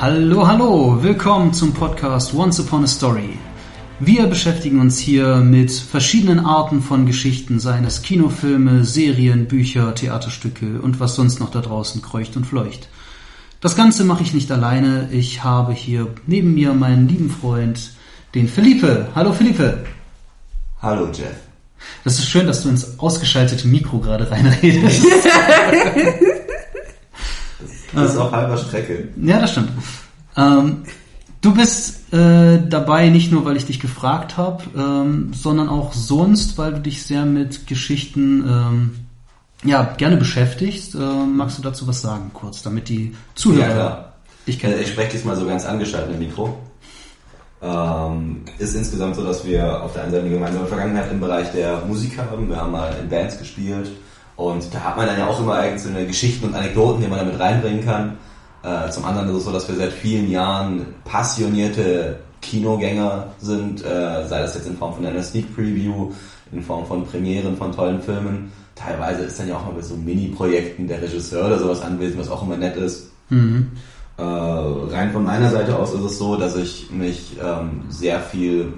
[0.00, 3.36] Hallo, hallo, willkommen zum Podcast Once Upon a Story.
[3.98, 10.80] Wir beschäftigen uns hier mit verschiedenen Arten von Geschichten, seien es Kinofilme, Serien, Bücher, Theaterstücke
[10.80, 12.88] und was sonst noch da draußen kreucht und fleucht.
[13.60, 15.08] Das Ganze mache ich nicht alleine.
[15.10, 17.90] Ich habe hier neben mir meinen lieben Freund,
[18.36, 19.08] den Felipe.
[19.16, 19.84] Hallo Felipe.
[20.80, 21.34] Hallo Jeff.
[22.04, 25.02] Das ist schön, dass du ins ausgeschaltete Mikro gerade reinredest.
[28.02, 29.08] das ist auch halber Strecke.
[29.22, 29.70] Ja, das stimmt.
[30.36, 30.84] Ähm,
[31.40, 36.58] du bist äh, dabei nicht nur, weil ich dich gefragt habe, ähm, sondern auch sonst,
[36.58, 38.90] weil du dich sehr mit Geschichten ähm,
[39.64, 40.94] ja, gerne beschäftigst.
[40.94, 44.12] Äh, magst du dazu was sagen, kurz, damit die Zuhörer ja, klar.
[44.46, 44.80] dich kennen?
[44.80, 46.58] Ich spreche diesmal so ganz angeschaltet im Mikro.
[47.60, 51.50] Ähm, ist insgesamt so, dass wir auf der einen Seite eine gemeinsame Vergangenheit im Bereich
[51.50, 52.48] der Musik haben.
[52.48, 53.90] Wir haben mal in Bands gespielt
[54.38, 57.40] und da hat man dann ja auch immer einzelne Geschichten und Anekdoten, die man damit
[57.40, 58.18] reinbringen kann.
[58.62, 64.28] Äh, zum anderen ist es so, dass wir seit vielen Jahren passionierte Kinogänger sind, äh,
[64.28, 66.12] sei das jetzt in Form von einer Sneak Preview,
[66.52, 68.52] in Form von Premieren von tollen Filmen.
[68.76, 72.30] Teilweise ist dann ja auch mal bei so Mini-Projekten der Regisseur oder sowas anwesend, was
[72.30, 73.10] auch immer nett ist.
[73.30, 73.72] Mhm.
[74.18, 78.74] Äh, rein von meiner Seite aus ist es so, dass ich mich ähm, sehr viel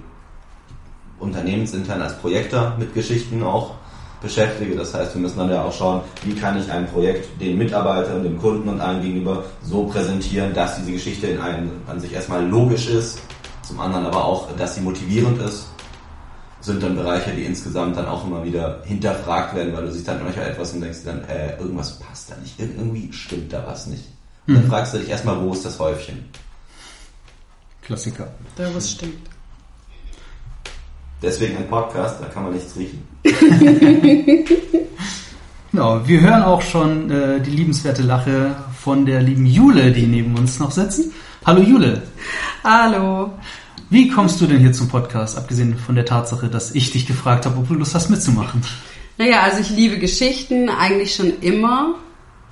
[1.18, 3.74] unternehmensintern als Projektor mit Geschichten auch
[4.20, 4.76] beschäftige.
[4.76, 8.22] Das heißt, wir müssen dann ja auch schauen, wie kann ich ein Projekt den Mitarbeitern,
[8.22, 12.46] dem Kunden und allen gegenüber so präsentieren, dass diese Geschichte in einem an sich erstmal
[12.46, 13.20] logisch ist,
[13.62, 15.66] zum anderen aber auch, dass sie motivierend ist.
[16.60, 20.22] Sind dann Bereiche, die insgesamt dann auch immer wieder hinterfragt werden, weil du siehst dann
[20.22, 24.04] manchmal etwas und denkst dann, äh, irgendwas passt da nicht, irgendwie stimmt da was nicht.
[24.46, 24.56] Mhm.
[24.56, 26.28] Dann fragst du dich erstmal, wo ist das Häufchen?
[27.80, 28.28] Klassiker.
[28.56, 29.30] Da was stimmt.
[31.22, 33.06] Deswegen ein Podcast, da kann man nichts riechen.
[35.70, 40.36] genau, wir hören auch schon äh, die liebenswerte Lache von der lieben Jule, die neben
[40.36, 41.10] uns noch sitzt.
[41.44, 42.02] Hallo Jule.
[42.64, 43.32] Hallo.
[43.88, 47.46] Wie kommst du denn hier zum Podcast, abgesehen von der Tatsache, dass ich dich gefragt
[47.46, 48.62] habe, ob du Lust hast mitzumachen?
[49.18, 51.96] Naja, also ich liebe Geschichten eigentlich schon immer,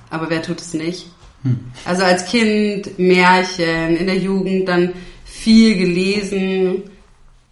[0.09, 1.07] aber wer tut es nicht?
[1.43, 1.59] Hm.
[1.85, 4.91] Also als Kind Märchen, in der Jugend dann
[5.23, 6.83] viel gelesen,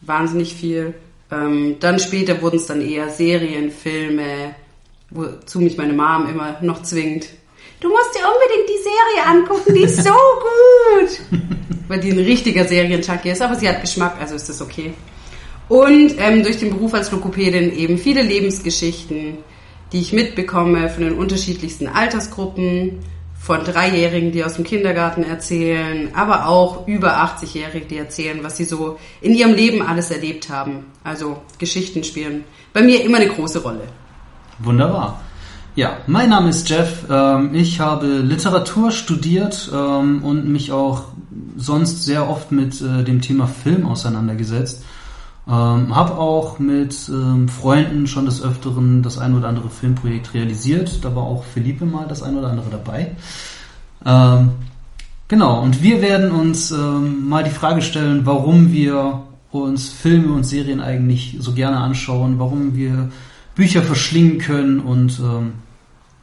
[0.02, 0.94] wahnsinnig viel.
[1.32, 4.56] Ähm, dann später wurden es dann eher Serien, Filme,
[5.10, 7.28] wozu mich meine Mom immer noch zwingt.
[7.80, 11.42] Du musst dir unbedingt die Serie angucken, die ist so gut.
[11.88, 14.94] Weil die ein richtiger Serienchucky ist, aber sie hat Geschmack, also ist das okay.
[15.70, 19.38] Und ähm, durch den Beruf als Lokopädin eben viele Lebensgeschichten,
[19.92, 23.00] die ich mitbekomme von den unterschiedlichsten Altersgruppen
[23.40, 28.66] von Dreijährigen, die aus dem Kindergarten erzählen, aber auch über 80-Jährige, die erzählen, was sie
[28.66, 30.86] so in ihrem Leben alles erlebt haben.
[31.04, 32.44] Also Geschichten spielen
[32.74, 33.84] bei mir immer eine große Rolle.
[34.60, 35.22] Wunderbar.
[35.76, 37.06] Ja, mein Name ist Jeff.
[37.10, 41.04] Ähm, ich habe Literatur studiert ähm, und mich auch
[41.56, 44.84] sonst sehr oft mit äh, dem Thema Film auseinandergesetzt.
[45.50, 51.06] Ähm, habe auch mit ähm, Freunden schon des Öfteren das ein oder andere Filmprojekt realisiert.
[51.06, 53.16] Da war auch Philippe mal das ein oder andere dabei.
[54.06, 54.52] Ähm,
[55.30, 60.44] genau, und wir werden uns ähm, mal die Frage stellen, warum wir uns Filme und
[60.44, 63.10] Serien eigentlich so gerne anschauen, warum wir
[63.56, 65.54] Bücher verschlingen können und ähm,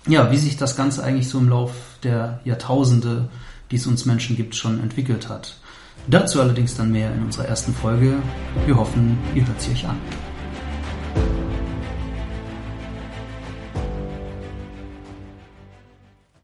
[0.06, 3.30] ja, wie sich das Ganze eigentlich so im Lauf der Jahrtausende,
[3.70, 5.56] die es uns Menschen gibt, schon entwickelt hat.
[6.06, 8.14] Dazu allerdings dann mehr in unserer ersten Folge.
[8.66, 9.98] Wir hoffen, ihr hört sie euch an.